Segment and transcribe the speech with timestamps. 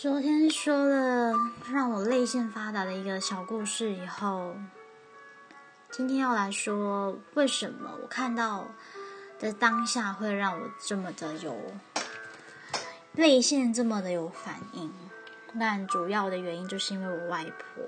[0.00, 1.34] 昨天说了
[1.72, 4.54] 让我泪腺发达的一个小故事以后，
[5.90, 8.68] 今天要来说为什么我看到
[9.40, 11.52] 的当下会让我这么的有
[13.14, 14.88] 泪腺这么的有反应。
[15.58, 17.84] 但主要的原因就是因为我外婆，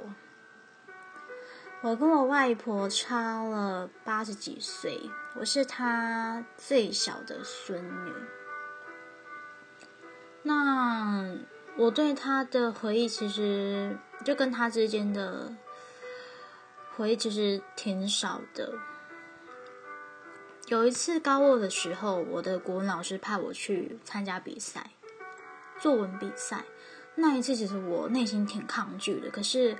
[1.83, 5.01] 我跟我外婆差了八十几岁，
[5.37, 8.13] 我是她最小的孙女。
[10.43, 11.37] 那。
[11.77, 15.55] 我对他的回忆其实就跟他之间的
[16.95, 18.75] 回忆其实挺少的。
[20.69, 24.91] 有一次高二的时候，我的国文老师派我去参加比赛，
[25.81, 26.65] 作文比赛。
[27.17, 29.77] 那一次其实我内心挺抗拒的，可是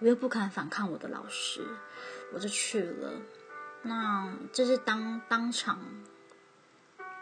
[0.00, 1.66] 我又不敢反抗我的老师，
[2.32, 3.12] 我就去了。
[3.82, 5.78] 那这是当当场。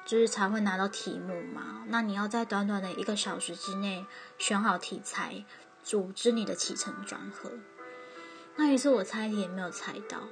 [0.05, 4.05] 就是才会拿到题目嘛，那你要在短短的一个小时之内
[4.37, 5.45] 选好题材，
[5.83, 7.53] 组织你的起承转合。
[8.57, 10.29] 那一次我猜题也没有猜到，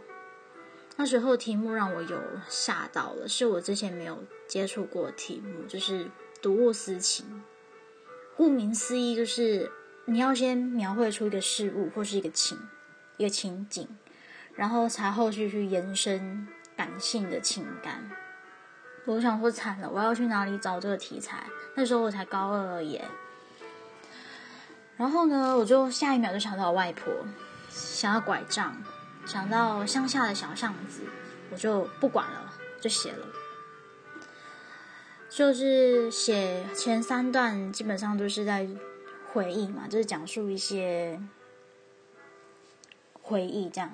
[0.97, 6.11] 那时候题目让我有吓到了，是我之前没有接触过题目，就是
[6.43, 7.43] 读物思情。
[8.37, 9.71] 顾名思义，就是
[10.07, 12.59] 你要先描绘出一个事物或是一个情
[13.17, 13.89] 一个情景，
[14.55, 18.11] 然后才后续去延伸感性的情感。
[19.11, 21.43] 我想说惨了，我要去哪里找这个题材？
[21.75, 23.01] 那时候我才高二而已。
[24.97, 27.13] 然后呢，我就下一秒就想到外婆，
[27.69, 28.81] 想要拐杖，
[29.27, 31.03] 想到乡下的小巷子，
[31.51, 33.27] 我就不管了，就写了。
[35.29, 38.69] 就是写前三段基本上都是在
[39.33, 41.21] 回忆嘛，就是讲述一些
[43.21, 43.91] 回忆这样。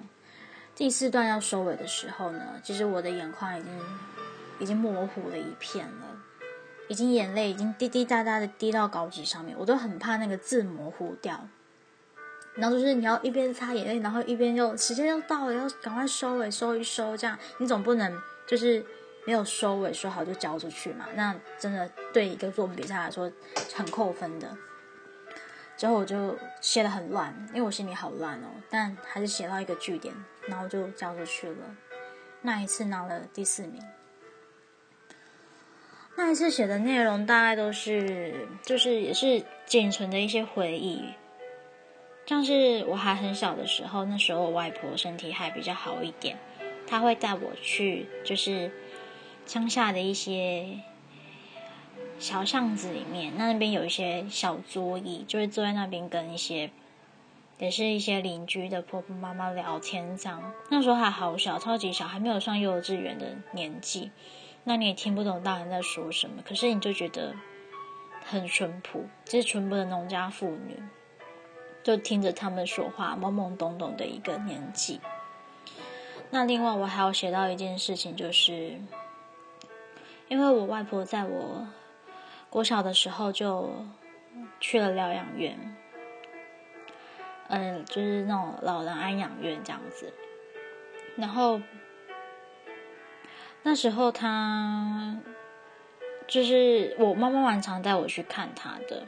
[0.74, 3.72] 第四段要收尾的时候呢，其实我的眼眶已经。
[4.58, 6.22] 已经模糊了一片了，
[6.88, 11.48] 已经眼泪已经滴滴答答的滴到稿纸上面，我都很怕那个字模糊掉。
[12.54, 18.82] 然后就是你要一边擦眼泪，然后一边又时间又到了，要赶快收尾收一收，这样你总不能就是
[19.26, 21.04] 没有收尾收好就交出去嘛？
[21.14, 23.30] 那真的对一个作文比赛来说
[23.74, 24.56] 很扣分的。
[25.76, 30.14] 之后我就写的很乱，因为我心里好乱哦，但还是写到一个句点，
[30.46, 31.56] 然后就交出去了。
[32.40, 33.82] 那一次拿了第四名。
[36.18, 41.04] 那一次写的内容大概都是，就是也是仅存的一些回忆，
[42.24, 46.38] 像是我还很小的时候，那时候我外婆身体还比较好一点，
[46.86, 48.72] 她会带我去，就是
[49.44, 50.80] 乡下的一些
[52.18, 56.70] 小巷子里面，那那边有一些小桌椅，就会坐在那边跟一些，
[57.58, 60.52] 也是一些邻居的婆婆妈妈聊天这样。
[60.70, 64.10] 那时候还好小，超级小，还没有上幼稚园的年纪。
[64.68, 67.32] 那你也听不懂大人在说什么，可是你就觉得
[68.24, 70.82] 很淳朴，就是淳朴的农家妇女，
[71.84, 75.00] 就听着他们说话，懵懵懂懂的一个年纪。
[76.30, 78.76] 那另外我还要写到一件事情，就是
[80.26, 81.68] 因为我外婆在我
[82.50, 83.70] 国小的时候就
[84.58, 85.76] 去了疗养院，
[87.50, 90.12] 嗯，就是那种老人安养院这样子，
[91.16, 91.60] 然后。
[93.66, 95.16] 那时候他
[96.28, 99.02] 就是我妈妈蛮常带我去看他的。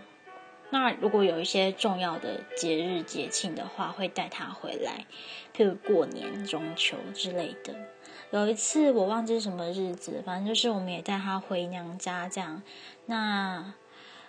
[0.71, 5.07] 那如果有一些重要的节日节庆的话，会带他回来，
[5.57, 7.73] 譬如过年、中秋之类的。
[8.33, 12.61] 有一次我忘记什么日子，反正就是我们也带他回娘家这样。
[13.07, 13.75] 那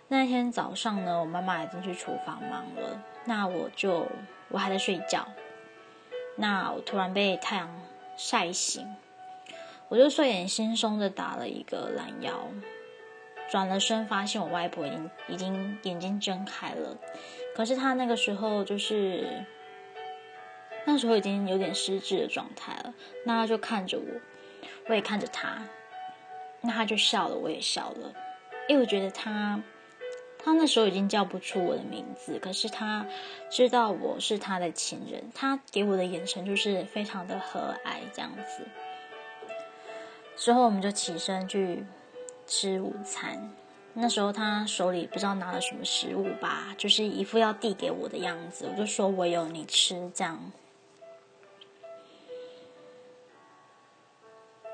[0.09, 4.05] 那天早上呢，我妈妈已经去厨房忙了，那我就
[4.49, 5.27] 我还在睡觉。
[6.35, 7.67] 那我突然被太阳
[8.15, 8.87] 晒醒。
[9.89, 12.47] 我就睡眼惺忪的打了一个懒腰，
[13.49, 16.95] 转了身，发现我外婆已经已经眼睛睁开了，
[17.55, 19.43] 可是她那个时候就是
[20.85, 22.93] 那时候已经有点失智的状态了。
[23.25, 24.05] 那她就看着我，
[24.87, 25.63] 我也看着她，
[26.61, 28.13] 那她就笑了，我也笑了，
[28.67, 29.59] 因为我觉得她
[30.37, 33.07] 她那时候已经叫不出我的名字，可是她
[33.49, 38.67] 知道我是她的亲人，她给我的眼神就是非常的和蔼这样子。
[40.39, 41.83] 之后我们就起身去
[42.47, 43.51] 吃午餐。
[43.93, 48.65] 那时候他手里不知道拿了什么食物吧，就是一副要递给我的样子。
[48.71, 50.39] 我就说我有你吃这样。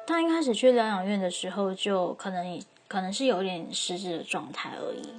[0.05, 5.15] 他一开始去疗养院的时候，就可能可能是有点失智的状态而已。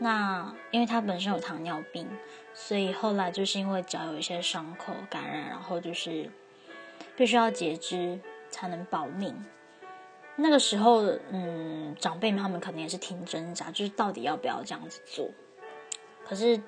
[0.00, 2.08] 那因为他本身有糖尿病，
[2.52, 6.28] 所以后来就是因为脚有一些伤口感染，然后就是
[7.14, 8.18] 必须要截肢
[8.50, 9.32] 才能保命。
[10.36, 15.28] 那个时候，嗯，长辈们他们可能也是挺挣扎，就是到底要不要这样子做。
[16.24, 16.62] 可是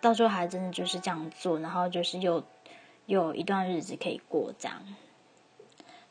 [0.00, 2.44] 到最后还真的就是这样做，然后就是又
[3.06, 4.82] 有一段日子可以过这样。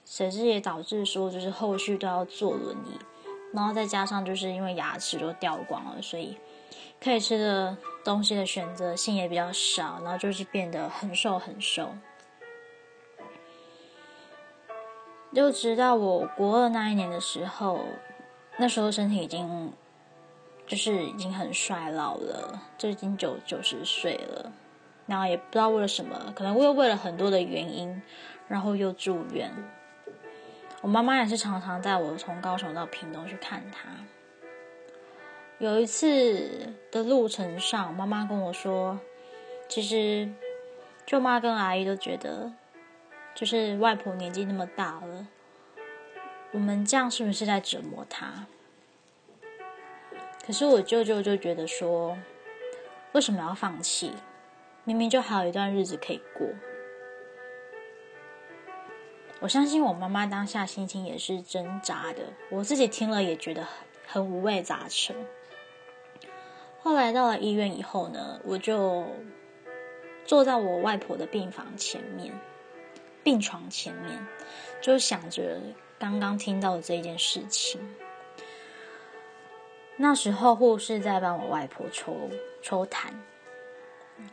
[0.04, 2.98] 甚至也导致说，就是后续都要坐轮椅，
[3.54, 6.38] 然后再加上就是因为牙齿都掉光了，所以
[7.02, 11.90] 可以吃的东西的选择性也比较少，然后就是变得很瘦很瘦。
[15.38, 17.86] 就直到我国二那一年的时候，
[18.58, 19.72] 那时候身体已经
[20.66, 24.52] 就是已经很衰老了，就已经九九十岁了，
[25.06, 28.02] 然后也不知道为了什么，可能又为了很多的原因，
[28.48, 29.52] 然后又住院。
[30.82, 33.90] 我妈妈也是常常带我从高雄到屏东去看她。
[35.60, 39.00] 有一次的路程上，妈妈跟我说
[39.70, 40.28] ：“其实
[41.06, 42.52] 舅妈跟阿姨都觉得，
[43.38, 45.28] 就是外婆年纪那么大了，
[46.52, 48.48] 我们这样是不是在折磨她？”
[50.44, 52.18] 可是我舅舅就觉得说
[53.14, 54.12] ：“为什么要放弃？
[54.86, 56.48] 明明就还有一段日子可以过。”
[59.40, 63.68] 我相信我妈妈当下心情也是挣扎的，我自己听了也觉得
[64.08, 65.16] 很五味杂陈。
[66.80, 69.06] 后来到了医院以后呢，我就
[70.26, 72.34] 坐在我外婆的病房前面，
[73.24, 74.26] 病床前面，
[74.82, 75.60] 就想着
[76.00, 77.82] 刚刚听到的这件事情。
[79.98, 82.30] 那时候护士在帮我外婆抽
[82.62, 83.08] 抽痰，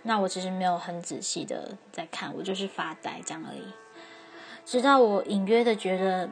[0.02, 3.64] 那我其实没有很仔细的在看，我就是发呆这样而已。
[4.66, 6.28] 直到我隐约的觉得，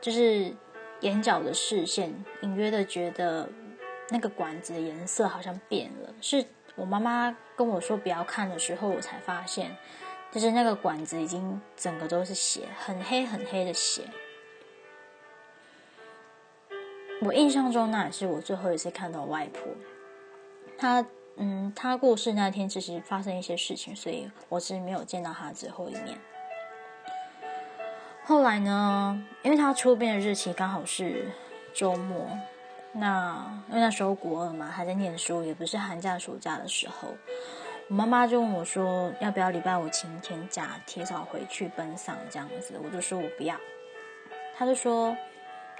[0.00, 0.54] 就是
[1.00, 3.48] 眼角的视线隐约的觉得
[4.08, 6.14] 那个管子的颜色好像变了。
[6.22, 6.44] 是
[6.74, 9.76] 我妈妈跟我说不要看的时候，我才发现，
[10.36, 14.02] 就是那个管子已经整个都是血，很黑很黑的血。
[17.22, 19.62] 我印象中那也是我最后一次看到外婆。
[20.76, 21.02] 她
[21.36, 26.18] 嗯，她过世那天其实发生一些事情，所以我是没有见到她最后一面。
[28.26, 29.24] 后来呢？
[29.42, 31.30] 因为她出殡的日期刚好是
[31.72, 32.28] 周末，
[32.92, 37.08] 那因为那时候国二嘛，还在念书，也不是寒假暑假的时候，
[37.88, 43.54] 我妈妈就问我说：“要不要礼拜五请天假，提早回去奔丧这样子？”我就说我不要。
[44.56, 45.16] 他就说：“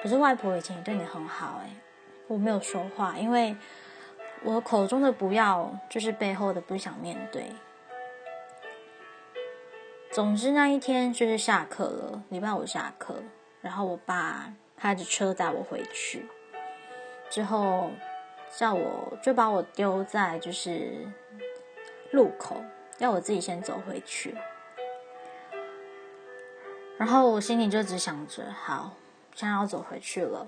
[0.00, 1.70] 可是外婆以前也对你很好哎。”
[2.28, 3.56] 我没有说话，因为
[4.42, 7.46] 我口中的不要，就是背后的不想面对。
[10.12, 13.22] 总之那一天就是下课了，礼拜五下课，
[13.60, 16.26] 然后我爸开着车载我回去，
[17.30, 17.90] 之后
[18.50, 21.06] 叫我就把我丢在就是
[22.16, 22.64] 路口，
[22.98, 24.34] 要我自己先走回去。
[26.98, 28.94] 然后我心里就只想着，好，
[29.34, 30.46] 现在要走回去了，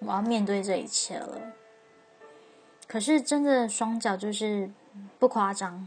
[0.00, 1.40] 我要面对这一切了。
[2.88, 4.70] 可是真的双脚就是
[5.18, 5.86] 不夸张，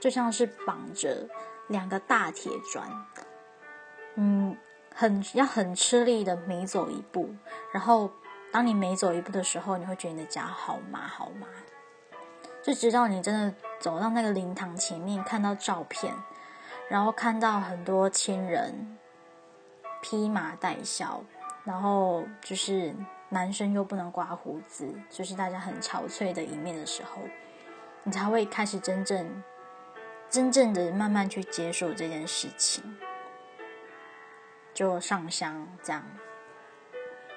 [0.00, 1.28] 就像是绑着。
[1.68, 2.88] 两个大铁砖，
[4.14, 4.56] 嗯，
[4.94, 7.28] 很要很吃力的每走一步，
[7.72, 8.08] 然后
[8.52, 11.48] 当你每走一步的时候，你会觉得你的脚好麻好麻，
[12.66, 16.12] 就直到你真的走到那个灵堂前面，看到照片，
[16.88, 18.98] 然后看到很多亲人
[20.02, 21.22] 披麻戴孝，
[21.62, 22.92] 然后就是
[23.28, 27.22] 男生又不能刮胡子，就是大家很憔悴的一面的时候，
[28.02, 29.44] 你才会开始真正。
[30.28, 32.82] 真正的慢慢去接受这件事情，
[34.74, 36.02] 就上香这样。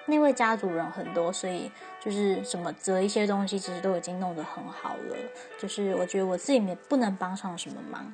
[0.10, 5.16] 那位家族人很多，所以就是什么折一些东西，其实都已经弄得很好了。
[5.58, 8.14] 就是我觉得我自己也不能帮上什么忙，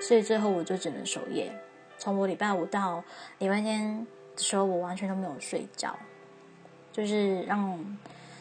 [0.00, 1.52] 所以最后我就只能守夜。
[1.98, 3.04] 从我礼拜五到
[3.38, 5.94] 礼拜天的时候，我完全都没有睡觉，
[6.90, 7.78] 就是让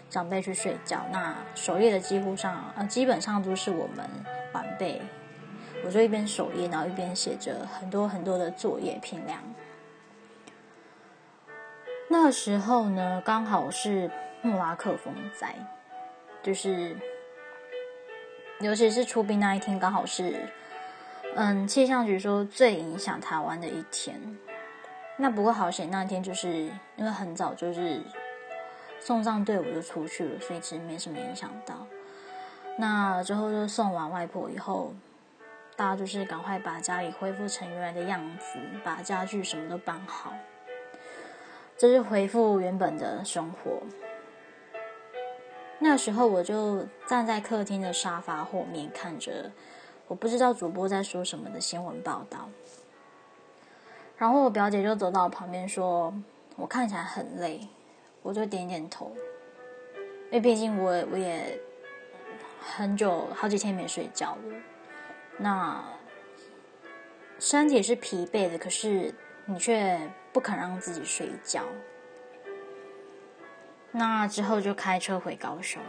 [0.10, 1.06] 长辈去睡觉。
[1.12, 4.10] 那守夜的几乎上呃，基本上都是我们
[4.54, 5.02] 晚辈。
[5.86, 9.42] 我就一边守夜，然后一边写着很多很多的作业评量。
[12.10, 14.10] 那时候呢，刚好是
[14.42, 15.56] 莫拉克风灾，
[16.42, 16.98] 就是
[18.60, 20.50] 尤其是出殡那一天，刚好是
[21.36, 24.20] 嗯气象局说最影响台湾的一天。
[25.18, 28.02] 那不过好险，那天就是因为很早就是
[29.00, 31.86] 送葬队伍就出去了，所以其实没什么影响到。
[32.78, 34.94] 那之后就送完外婆以后。
[35.76, 40.34] 大家就是赶快把家里恢复成原来的样子，把家具什么都搬好，
[41.80, 43.82] 这是恢复原本的生活。
[45.80, 49.50] 那时候我就站在客厅的沙发后面看着，
[50.10, 52.50] 我不知道主播在说什么的新闻报道。
[54.18, 56.14] 然后我表姐就走到我旁边说
[56.58, 57.66] ：“我看起来很累。”
[58.22, 59.14] 我就点点头，
[60.26, 61.58] 因为毕竟我我也
[62.60, 64.62] 很久好几天没睡觉了，
[65.38, 65.82] 那
[67.40, 69.16] 身体是疲惫的，可是
[69.50, 70.00] 你却
[70.32, 71.64] 不肯让自己睡觉。
[73.92, 75.82] 那之后就开车回高雄，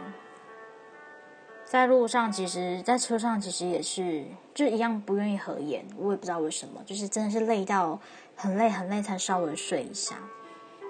[1.63, 4.25] 在路上其实，在车上其实也是
[4.55, 7.99] 就一样不愿意合眼，我也不知道为什么，就是真的是累到
[8.35, 10.15] 很累很累才稍微睡一下。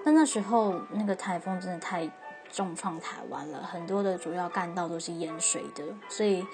[0.02, 2.10] 但那时候那个台风真的太
[2.50, 6.44] 重创台湾了，很多的主要干道都是淹水的，所以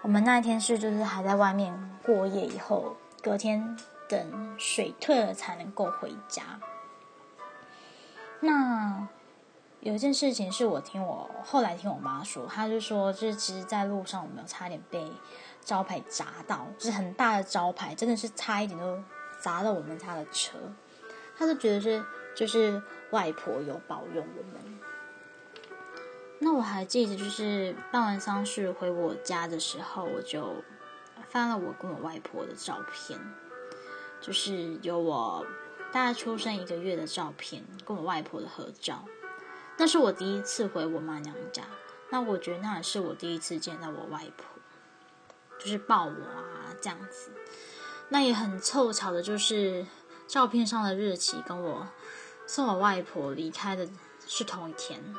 [0.00, 3.76] 我们那一天是就是还在外面过夜，以后隔天
[4.08, 6.60] 等水退了才能够回家。
[8.40, 9.08] 那。
[9.80, 15.08] 有一件事情是我听我后来听我妈说，她就说，就是其实，在路上我们有差点被
[15.64, 19.00] 招牌砸到，就是很大的招牌，真的是差一点都
[19.40, 20.58] 砸到我们家的车。
[21.38, 24.78] 她就觉得是，就是外婆有保佑我们。
[26.40, 30.56] 那我还记得，就是办完丧事回我家的时候，我就
[31.28, 33.16] 翻了我跟我外婆的照片，
[34.20, 35.46] 就是有我
[35.92, 39.04] 大概出生一个月的照片，跟我外婆的合照。
[39.76, 41.62] 那是我第一次回我妈娘家，
[42.10, 44.44] 那我觉得那也是我第一次见到我外婆，
[45.58, 47.30] 就是抱我啊这样子。
[48.08, 49.86] 那也很凑巧的，就是
[50.26, 51.86] 照片上的日期跟我
[52.46, 53.88] 送我外婆离开的
[54.26, 55.14] 是同一天。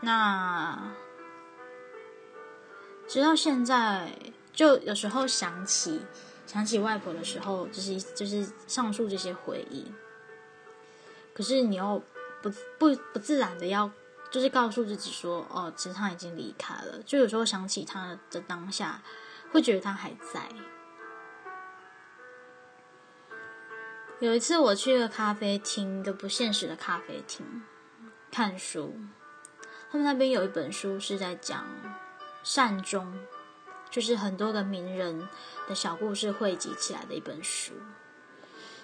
[0.00, 0.92] 那
[3.06, 4.10] 直到现在，
[4.60, 6.02] 就有时候想起
[6.46, 9.90] 想起外婆的时候，就是就是上述这些回忆。
[11.32, 12.02] 可是你又
[12.42, 13.90] 不不不自然的要，
[14.30, 17.00] 就是告诉自己说，哦，其实他已经离开了。
[17.06, 19.00] 就有时候想起他的当下，
[19.50, 20.46] 会觉得他还在。
[24.18, 27.62] 有一次我去了咖啡厅，一个不现实的咖啡厅
[28.30, 28.94] 看书，
[29.90, 31.64] 他们那边有一本书是在讲
[32.42, 33.18] 善终，
[33.90, 35.28] 就是很多个名人
[35.68, 37.72] 的小故事汇集起来的一本书。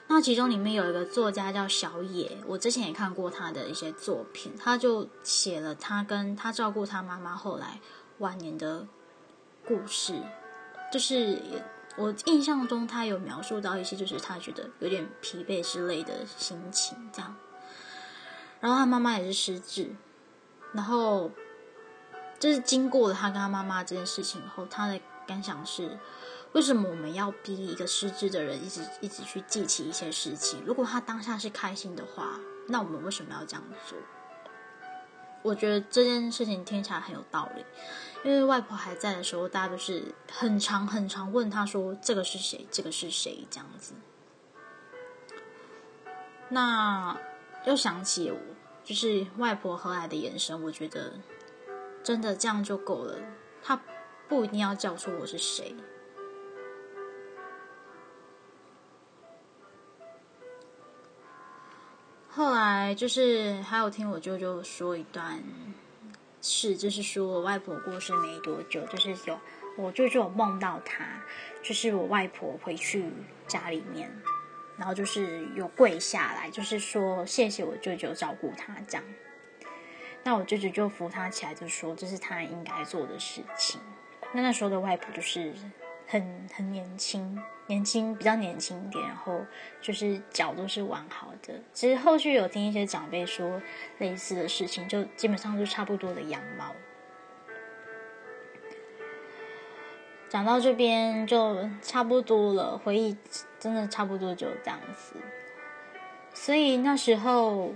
[0.09, 7.81] 那其中里面有一个作家叫小野，我之前也看过他的一些作品，他就写了他跟他照顾他妈妈后来
[8.19, 8.87] 晚年的
[9.65, 10.15] 故事，
[10.93, 11.43] 就是
[11.97, 17.35] 我印象中他有描述到一些，就是他觉得有点疲惫之类的心情这样。
[18.61, 19.91] 然后他妈妈也是失智，
[20.73, 21.33] 然后
[22.39, 25.99] 就是经过了他跟他妈妈这件事情后，他的感想是。
[26.53, 30.63] 为什么我们要逼一个失智的人一直一直去记起一些事情？
[30.65, 33.99] 如果他当下是开心的话，那我们为什么要这样做？
[35.43, 37.63] 我觉得这件事情听起来很有道理，
[38.25, 42.67] 因为外婆还在的时候，大家都是很长很长问他说：“这个是谁？
[42.71, 43.93] 这个是谁？”这样子。
[46.49, 47.15] 那
[47.67, 48.39] 又想起我，
[48.83, 51.13] 就是外婆和蔼的眼神，我觉得
[52.07, 53.19] 真的这样就够了。
[53.61, 53.83] 他
[54.29, 55.75] 不一定要叫出我是谁。
[62.29, 65.43] 后来就是还有听我舅舅说一段
[66.41, 69.37] 事，就是说我外婆过世没多久，就是有
[69.77, 71.05] 我舅舅梦到他，
[71.61, 73.11] 就是我外婆回去
[73.49, 74.09] 家里面，
[74.77, 79.05] 然后就是有跪下来，就是说谢谢我舅舅照顾他这样。
[80.27, 83.81] 那我舅舅就扶他起来，就说这是他应该做的事情。
[84.33, 85.55] 那那时候的外婆就是
[86.09, 87.41] 很很年轻。
[87.69, 89.41] 年轻比较年轻一点，然后
[89.81, 91.55] 就是脚都是完好的。
[91.73, 93.63] 其实后续有听一些长辈说
[93.99, 96.73] 类似的事情，就基本上就差不多的样貌。
[100.29, 103.17] 讲到这边就差不多了，回忆
[103.61, 105.15] 真的差不多就这样子。
[106.35, 107.73] 所以那时候。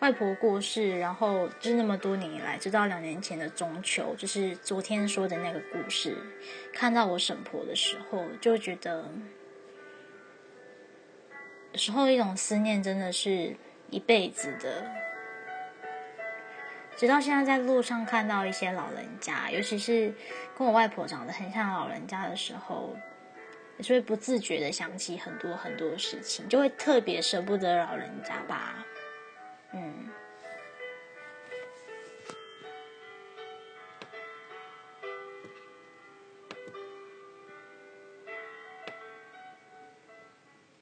[0.00, 6.16] 外婆过世，然后就是那么多年以来，直到两年前的中秋，就是昨天说的那个故事，
[6.72, 9.08] 看到我婶婆的时候，就觉得
[11.72, 13.56] 有时候一种思念真的是
[13.90, 14.84] 一辈子的。
[16.94, 20.14] 直到现在在路上看到一些老人家，尤其是
[20.56, 22.96] 跟我外婆长得很像老人家的时候，
[23.76, 28.84] 也是会不自觉的想起很多很多事情，就会特别舍不得老人家吧。
[29.76, 30.15] 嗯，